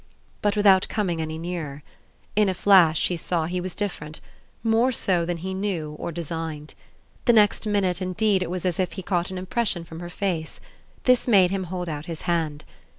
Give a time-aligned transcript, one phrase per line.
[0.41, 1.83] but without coming any nearer.
[2.35, 4.19] In a flash she saw he was different
[4.63, 6.73] more so than he knew or designed.
[7.25, 10.59] The next minute indeed it was as if he caught an impression from her face:
[11.03, 12.65] this made him hold out his hand.